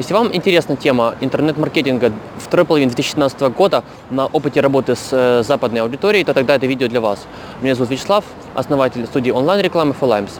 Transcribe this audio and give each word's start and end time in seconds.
Если 0.00 0.14
вам 0.14 0.34
интересна 0.34 0.76
тема 0.76 1.14
интернет-маркетинга 1.20 2.10
второй 2.38 2.64
половины 2.64 2.88
2017 2.88 3.38
года 3.54 3.84
на 4.08 4.24
опыте 4.24 4.62
работы 4.62 4.96
с 4.96 5.10
э, 5.12 5.42
западной 5.42 5.82
аудиторией, 5.82 6.24
то 6.24 6.32
тогда 6.32 6.54
это 6.54 6.64
видео 6.64 6.88
для 6.88 7.02
вас. 7.02 7.26
Меня 7.60 7.74
зовут 7.74 7.90
Вячеслав, 7.90 8.24
основатель 8.54 9.04
студии 9.04 9.30
онлайн-рекламы 9.30 9.94
Folimes. 10.00 10.30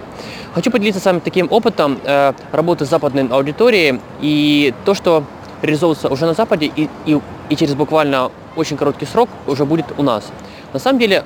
Хочу 0.54 0.70
поделиться 0.70 0.98
с 0.98 1.04
вами 1.04 1.18
таким 1.18 1.46
опытом 1.52 2.00
э, 2.02 2.32
работы 2.52 2.86
с 2.86 2.88
западной 2.88 3.28
аудиторией 3.28 4.00
и 4.22 4.72
то, 4.86 4.94
что 4.94 5.24
реализовывается 5.60 6.08
уже 6.08 6.24
на 6.24 6.32
Западе 6.32 6.72
и, 6.74 6.88
и, 7.04 7.20
и 7.50 7.54
через 7.54 7.74
буквально 7.74 8.30
очень 8.56 8.78
короткий 8.78 9.04
срок 9.04 9.28
уже 9.46 9.66
будет 9.66 9.84
у 9.98 10.02
нас. 10.02 10.24
На 10.72 10.78
самом 10.78 10.98
деле 10.98 11.24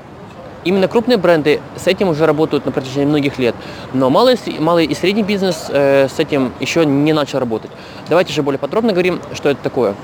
Именно 0.64 0.88
крупные 0.88 1.18
бренды 1.18 1.60
с 1.76 1.86
этим 1.86 2.08
уже 2.08 2.24
работают 2.24 2.64
на 2.64 2.72
протяжении 2.72 3.06
многих 3.06 3.38
лет, 3.38 3.54
но 3.92 4.08
малый, 4.08 4.38
малый 4.58 4.86
и 4.86 4.94
средний 4.94 5.22
бизнес 5.22 5.66
э, 5.68 6.08
с 6.08 6.18
этим 6.18 6.52
еще 6.58 6.86
не 6.86 7.12
начал 7.12 7.38
работать. 7.38 7.70
Давайте 8.08 8.32
же 8.32 8.42
более 8.42 8.58
подробно 8.58 8.92
говорим, 8.92 9.20
что 9.34 9.50
это 9.50 9.62
такое. 9.62 9.94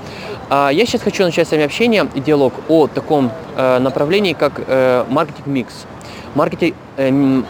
А 0.49 0.69
я 0.69 0.85
сейчас 0.85 1.01
хочу 1.01 1.23
начать 1.23 1.47
с 1.47 1.51
вами 1.51 1.63
общение 1.63 2.07
и 2.13 2.19
диалог 2.19 2.53
о 2.67 2.87
таком 2.87 3.31
э, 3.55 3.79
направлении, 3.79 4.33
как 4.33 4.61
э, 4.67 5.03
маркетинг-микс. 5.09 5.73
Маркетинг, 6.35 6.75
э, 6.97 7.41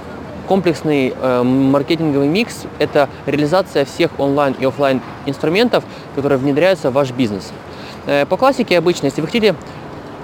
комплексный 0.48 1.14
э, 1.20 1.44
маркетинговый 1.44 2.28
микс– 2.28 2.64
это 2.80 3.10
реализация 3.26 3.86
всех 3.86 4.12
онлайн 4.20 4.56
и 4.60 4.66
офлайн 4.66 5.02
инструментов, 5.26 5.84
которые 6.16 6.38
внедряются 6.38 6.92
в 6.92 6.94
ваш 6.94 7.12
бизнес. 7.12 7.52
Э, 8.06 8.26
по 8.26 8.38
классике 8.38 8.78
обычно, 8.78 9.08
если 9.08 9.22
вы 9.22 9.28
хотите 9.28 9.56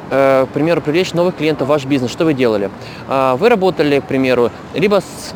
к 0.09 0.47
примеру, 0.53 0.81
привлечь 0.81 1.13
новых 1.13 1.35
клиентов 1.35 1.67
в 1.67 1.69
ваш 1.69 1.85
бизнес, 1.85 2.11
что 2.11 2.25
вы 2.25 2.33
делали? 2.33 2.69
А, 3.07 3.35
вы 3.35 3.49
работали, 3.49 3.99
к 3.99 4.05
примеру, 4.05 4.51
либо 4.73 5.01
с, 5.01 5.33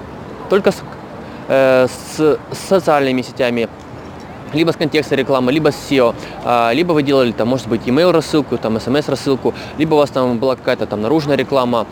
только 0.49 0.71
с, 0.71 0.81
э, 1.47 1.87
с 1.87 2.37
социальными 2.67 3.21
сетями, 3.21 3.67
либо 4.53 4.71
с 4.71 4.75
контекста 4.75 5.15
рекламы, 5.15 5.51
либо 5.51 5.71
с 5.71 5.75
SEO, 5.89 6.15
а, 6.43 6.71
либо 6.73 6.93
вы 6.93 7.03
делали 7.03 7.31
там, 7.31 7.47
может 7.47 7.67
быть, 7.67 7.81
email 7.85 8.11
рассылку, 8.11 8.57
там 8.57 8.79
смс 8.79 9.07
рассылку, 9.07 9.53
либо 9.77 9.95
у 9.95 9.97
вас 9.97 10.09
там 10.09 10.37
была 10.37 10.55
какая-то 10.55 10.85
там 10.85 11.01
наружная 11.01 11.37
реклама. 11.37 11.87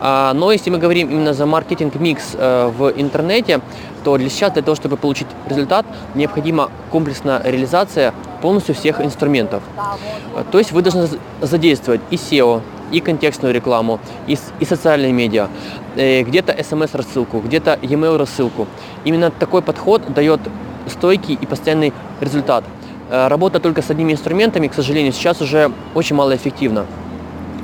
А, 0.00 0.32
но 0.34 0.52
если 0.52 0.70
мы 0.70 0.78
говорим 0.78 1.08
именно 1.08 1.34
за 1.34 1.46
маркетинг 1.46 1.94
микс 1.96 2.30
э, 2.34 2.70
в 2.76 2.92
интернете, 2.96 3.60
то 4.04 4.16
для 4.16 4.30
сейчас 4.30 4.52
для 4.52 4.62
того, 4.62 4.74
чтобы 4.74 4.96
получить 4.96 5.26
результат, 5.46 5.84
необходима 6.14 6.70
комплексная 6.90 7.42
реализация 7.44 8.14
полностью 8.40 8.74
всех 8.74 9.00
инструментов. 9.00 9.62
То 10.50 10.58
есть 10.58 10.72
вы 10.72 10.82
должны 10.82 11.08
задействовать 11.40 12.00
и 12.10 12.16
SEO, 12.16 12.62
и 12.92 13.00
контекстную 13.00 13.54
рекламу, 13.54 14.00
и, 14.26 14.36
и 14.58 14.64
социальные 14.64 15.12
медиа, 15.12 15.48
э, 15.96 16.22
где-то 16.22 16.56
смс-рассылку, 16.62 17.40
где-то 17.40 17.78
e-mail 17.82 18.16
рассылку. 18.16 18.66
Именно 19.04 19.30
такой 19.30 19.62
подход 19.62 20.12
дает 20.12 20.40
стойкий 20.88 21.38
и 21.40 21.46
постоянный 21.46 21.92
результат. 22.20 22.64
Э, 23.10 23.28
работа 23.28 23.60
только 23.60 23.82
с 23.82 23.90
одними 23.90 24.12
инструментами, 24.12 24.68
к 24.68 24.74
сожалению, 24.74 25.12
сейчас 25.12 25.40
уже 25.40 25.70
очень 25.94 26.16
малоэффективна. 26.16 26.86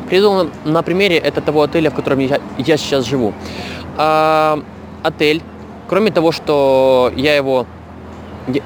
Приведу 0.08 0.50
на 0.64 0.82
примере 0.82 1.16
это 1.16 1.40
того 1.40 1.62
отеля, 1.62 1.90
в 1.90 1.94
котором 1.94 2.20
я, 2.20 2.40
я 2.58 2.76
сейчас 2.76 3.04
живу. 3.04 3.32
А, 3.96 4.62
отель, 5.02 5.42
кроме 5.88 6.12
того, 6.12 6.30
что 6.30 7.12
я 7.16 7.34
его 7.34 7.66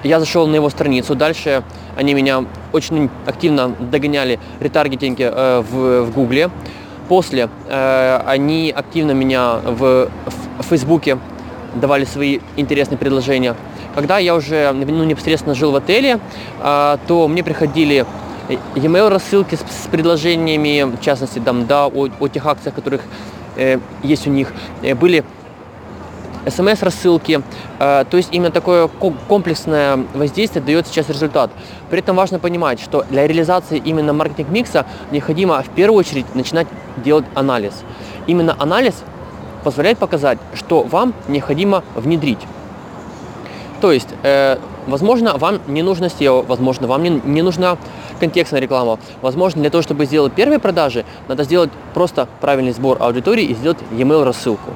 я 0.02 0.20
зашел 0.20 0.46
на 0.46 0.56
его 0.56 0.70
страницу, 0.70 1.14
дальше 1.14 1.62
они 1.96 2.14
меня 2.14 2.44
очень 2.72 3.10
активно 3.26 3.68
догоняли 3.68 4.38
ретаргетинги 4.60 5.28
э, 5.30 5.62
в, 5.68 6.02
в 6.04 6.12
Гугле. 6.12 6.50
После 7.08 7.48
э, 7.68 8.22
они 8.26 8.72
активно 8.74 9.12
меня 9.12 9.56
в, 9.64 10.08
в 10.58 10.62
Фейсбуке 10.68 11.18
давали 11.74 12.04
свои 12.04 12.40
интересные 12.56 12.98
предложения. 12.98 13.56
Когда 13.94 14.18
я 14.18 14.34
уже 14.34 14.70
ну, 14.72 15.04
непосредственно 15.04 15.54
жил 15.54 15.72
в 15.72 15.76
отеле, 15.76 16.20
э, 16.60 16.98
то 17.06 17.28
мне 17.28 17.42
приходили 17.42 18.06
e-mail 18.76 19.08
рассылки 19.08 19.54
с, 19.54 19.60
с 19.60 19.86
предложениями, 19.90 20.82
в 20.96 21.00
частности, 21.00 21.38
там, 21.38 21.66
да, 21.66 21.86
о, 21.86 22.08
о 22.18 22.28
тех 22.28 22.46
акциях, 22.46 22.74
которых 22.74 23.02
э, 23.56 23.78
есть 24.02 24.26
у 24.26 24.30
них. 24.30 24.52
Э, 24.82 24.94
были 24.94 25.24
смс-рассылки. 26.46 27.42
Э, 27.78 28.04
то 28.08 28.16
есть 28.16 28.28
именно 28.32 28.50
такое 28.50 28.88
комплексное 29.28 29.98
воздействие 30.14 30.64
дает 30.64 30.86
сейчас 30.86 31.08
результат. 31.08 31.50
При 31.90 31.98
этом 32.00 32.16
важно 32.16 32.38
понимать, 32.38 32.80
что 32.80 33.04
для 33.10 33.26
реализации 33.26 33.78
именно 33.78 34.12
маркетинг-микса 34.12 34.86
необходимо 35.10 35.62
в 35.62 35.68
первую 35.70 35.98
очередь 35.98 36.34
начинать 36.34 36.66
делать 36.96 37.24
анализ. 37.34 37.74
Именно 38.26 38.56
анализ 38.58 38.94
позволяет 39.64 39.98
показать, 39.98 40.38
что 40.54 40.82
вам 40.82 41.14
необходимо 41.28 41.84
внедрить. 41.94 42.40
То 43.80 43.92
есть, 43.92 44.08
э, 44.22 44.58
возможно, 44.86 45.36
вам 45.38 45.60
не 45.66 45.82
нужно 45.82 46.06
SEO, 46.06 46.44
возможно, 46.46 46.86
вам 46.86 47.02
не, 47.02 47.10
не 47.24 47.42
нужна 47.42 47.78
контекстная 48.18 48.60
реклама. 48.60 48.98
Возможно, 49.22 49.62
для 49.62 49.70
того, 49.70 49.82
чтобы 49.82 50.04
сделать 50.04 50.34
первые 50.34 50.58
продажи, 50.58 51.04
надо 51.28 51.44
сделать 51.44 51.70
просто 51.94 52.28
правильный 52.40 52.72
сбор 52.72 52.98
аудитории 53.00 53.44
и 53.44 53.54
сделать 53.54 53.78
e-mail 53.92 54.24
рассылку. 54.24 54.70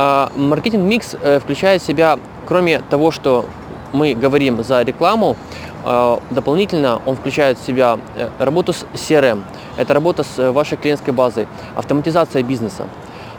А 0.00 0.30
маркетинг-микс 0.36 1.16
э, 1.20 1.40
включает 1.40 1.82
в 1.82 1.84
себя, 1.84 2.20
кроме 2.46 2.78
того, 2.78 3.10
что 3.10 3.46
мы 3.92 4.14
говорим 4.14 4.62
за 4.62 4.82
рекламу, 4.82 5.36
э, 5.84 6.18
дополнительно 6.30 7.02
он 7.04 7.16
включает 7.16 7.58
в 7.58 7.66
себя 7.66 7.98
э, 8.14 8.28
работу 8.38 8.72
с 8.72 8.86
CRM, 8.94 9.42
это 9.76 9.94
работа 9.94 10.22
с 10.22 10.52
вашей 10.52 10.78
клиентской 10.78 11.12
базой, 11.12 11.48
автоматизация 11.74 12.44
бизнеса. 12.44 12.86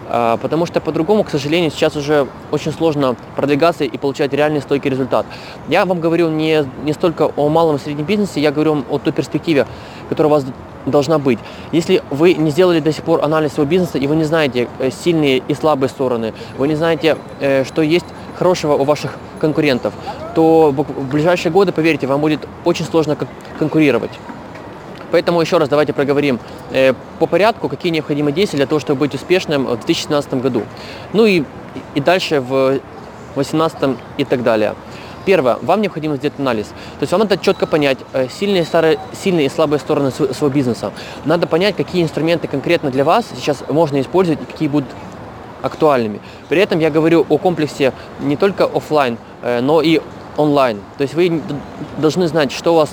Потому 0.10 0.66
что 0.66 0.82
по-другому, 0.82 1.24
к 1.24 1.30
сожалению, 1.30 1.70
сейчас 1.70 1.96
уже 1.96 2.26
очень 2.50 2.74
сложно 2.74 3.16
продвигаться 3.36 3.84
и 3.84 3.96
получать 3.96 4.34
реальный 4.34 4.60
стойкий 4.60 4.90
результат. 4.90 5.28
Я 5.68 5.86
вам 5.86 6.00
говорю 6.00 6.30
не, 6.30 6.66
не 6.84 6.94
столько 6.94 7.32
о 7.36 7.48
малом 7.48 7.76
и 7.76 7.80
среднем 7.80 8.06
бизнесе, 8.06 8.42
я 8.42 8.52
говорю 8.52 8.84
о 8.90 8.98
той 8.98 9.14
перспективе, 9.14 9.68
которая 10.10 10.32
у 10.32 10.36
вас 10.36 10.46
должна 10.90 11.20
быть. 11.20 11.40
Если 11.72 12.02
вы 12.10 12.34
не 12.34 12.52
сделали 12.52 12.80
до 12.80 12.92
сих 12.92 13.04
пор 13.04 13.24
анализ 13.24 13.54
своего 13.54 13.70
бизнеса, 13.70 13.98
и 13.98 14.08
вы 14.08 14.16
не 14.16 14.24
знаете 14.24 14.68
э, 14.80 14.90
сильные 14.92 15.38
и 15.48 15.54
слабые 15.54 15.90
стороны, 15.90 16.34
вы 16.58 16.68
не 16.68 16.76
знаете, 16.76 17.18
э, 17.40 17.64
что 17.64 17.82
есть 17.82 18.06
хорошего 18.38 18.74
у 18.74 18.84
ваших 18.84 19.18
конкурентов, 19.40 19.94
то 20.36 20.72
в 20.72 21.10
ближайшие 21.10 21.52
годы, 21.52 21.72
поверьте, 21.72 22.08
вам 22.08 22.22
будет 22.22 22.48
очень 22.66 22.86
сложно 22.86 23.18
конкурировать. 23.58 24.12
Поэтому 25.12 25.42
еще 25.42 25.58
раз 25.58 25.70
давайте 25.70 25.94
проговорим 25.94 26.40
э, 26.72 26.94
по 27.20 27.26
порядку, 27.26 27.68
какие 27.68 27.92
необходимы 27.92 28.32
действия 28.32 28.58
для 28.58 28.68
того, 28.68 28.80
чтобы 28.80 29.00
быть 29.00 29.16
успешным 29.16 29.66
в 29.66 29.76
2017 29.78 30.36
году. 30.36 30.64
Ну 31.14 31.26
и, 31.26 31.44
и 31.96 32.00
дальше 32.00 32.42
в 32.42 32.80
2018 33.36 33.98
и 34.18 34.26
так 34.26 34.44
далее. 34.44 34.76
Первое, 35.26 35.58
вам 35.62 35.82
необходимо 35.82 36.16
сделать 36.16 36.40
анализ. 36.40 36.68
То 36.68 37.02
есть 37.02 37.12
вам 37.12 37.22
надо 37.22 37.38
четко 37.38 37.68
понять 37.68 37.98
э, 38.14 38.28
сильные, 38.30 38.64
старые, 38.64 39.00
сильные 39.14 39.48
и 39.48 39.50
слабые 39.50 39.80
стороны 39.80 40.12
своего 40.12 40.50
бизнеса. 40.50 40.92
Надо 41.26 41.48
понять, 41.48 41.76
какие 41.76 42.04
инструменты 42.04 42.48
конкретно 42.48 42.90
для 42.90 43.04
вас 43.04 43.26
сейчас 43.36 43.64
можно 43.68 44.00
использовать 44.02 44.42
и 44.42 44.46
какие 44.46 44.68
будут 44.68 44.90
актуальными. 45.62 46.22
При 46.48 46.62
этом 46.62 46.80
я 46.80 46.90
говорю 46.90 47.26
о 47.28 47.38
комплексе 47.38 47.94
не 48.20 48.38
только 48.38 48.64
офлайн, 48.64 49.18
э, 49.42 49.60
но 49.62 49.82
и 49.82 50.02
онлайн. 50.38 50.80
То 50.98 51.02
есть 51.04 51.14
вы 51.14 51.42
должны 51.98 52.28
знать, 52.28 52.52
что 52.52 52.74
у 52.74 52.78
вас 52.78 52.92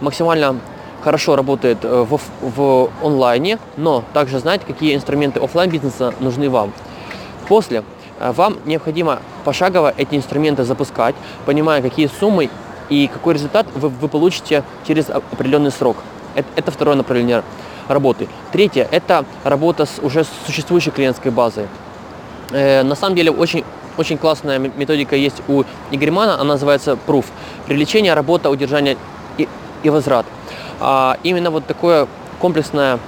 максимально 0.00 0.60
хорошо 1.02 1.36
работает 1.36 1.78
э, 1.82 2.06
в, 2.08 2.20
в 2.40 2.90
онлайне, 3.02 3.58
но 3.76 4.04
также 4.12 4.38
знать, 4.38 4.60
какие 4.66 4.94
инструменты 4.94 5.40
офлайн 5.40 5.70
бизнеса 5.70 6.14
нужны 6.20 6.50
вам. 6.50 6.72
После 7.48 7.82
вам 8.20 8.58
необходимо 8.66 9.18
пошагово 9.42 9.92
эти 9.96 10.14
инструменты 10.14 10.64
запускать, 10.64 11.14
понимая, 11.46 11.82
какие 11.82 12.08
суммы 12.20 12.50
и 12.88 13.08
какой 13.08 13.34
результат 13.34 13.66
вы, 13.74 13.88
вы 13.88 14.08
получите 14.08 14.64
через 14.86 15.10
определенный 15.10 15.70
срок. 15.70 15.96
Это, 16.34 16.48
это 16.56 16.70
второе 16.70 16.96
направление 16.96 17.42
работы. 17.88 18.28
Третье– 18.52 18.88
это 18.90 19.24
работа 19.44 19.86
с 19.86 19.98
уже 20.02 20.24
существующей 20.46 20.90
клиентской 20.90 21.30
базой. 21.30 21.66
Э, 22.50 22.82
на 22.82 22.94
самом 22.94 23.16
деле 23.16 23.30
очень, 23.30 23.64
очень 23.96 24.18
классная 24.18 24.58
методика 24.58 25.16
есть 25.16 25.42
у 25.48 25.64
Игорьмана, 25.90 26.34
она 26.34 26.54
называется 26.54 26.98
Proof. 27.06 27.26
Привлечение, 27.66 28.14
работа, 28.14 28.50
удержание 28.50 28.96
и, 29.38 29.48
и 29.82 29.90
возврат. 29.90 30.26
А, 30.80 31.16
именно 31.22 31.50
вот 31.50 31.66
такое 31.66 32.08
комплексная 32.40 32.98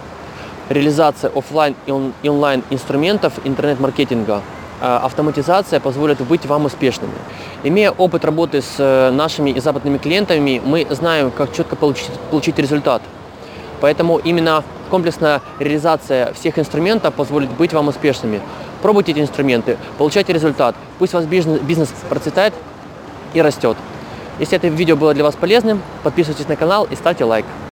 реализация 0.69 1.31
офлайн 1.35 1.75
и, 1.87 1.91
он, 1.91 2.13
и 2.23 2.29
онлайн 2.29 2.63
инструментов 2.71 3.35
интернет-маркетинга– 3.45 4.43
автоматизация 4.85 5.81
позволит 5.81 6.21
быть 6.21 6.47
вам 6.47 6.67
успешными. 6.67 7.13
Имея 7.63 7.91
опыт 7.91 8.25
работы 8.25 8.61
с 8.61 8.77
э, 8.79 9.11
нашими 9.11 9.51
и 9.51 9.61
западными 9.61 9.99
клиентами, 9.99 10.61
мы 10.65 10.87
знаем, 10.91 11.31
как 11.31 11.53
четко 11.53 11.77
получить, 11.77 12.11
получить 12.31 12.59
результат. 12.59 13.03
Поэтому 13.81 14.19
именно 14.19 14.63
комплексная 14.91 15.41
реализация 15.59 16.33
всех 16.35 16.59
инструментов 16.59 17.15
позволит 17.15 17.51
быть 17.51 17.73
вам 17.73 17.89
успешными. 17.89 18.41
Пробуйте 18.83 19.13
эти 19.13 19.21
инструменты, 19.21 19.79
получайте 19.99 20.33
результат. 20.33 20.75
Пусть 20.99 21.15
ваш 21.15 21.25
бизнес, 21.25 21.61
бизнес 21.61 21.89
процветает 22.09 22.53
и 23.33 23.41
растет. 23.41 23.77
Если 24.39 24.57
это 24.57 24.69
видео 24.69 24.97
было 24.97 25.15
для 25.15 25.25
вас 25.25 25.35
полезным, 25.35 25.81
подписывайтесь 26.03 26.49
на 26.49 26.57
канал 26.57 26.87
и 26.91 26.97
ставьте 26.97 27.25
лайк. 27.25 27.47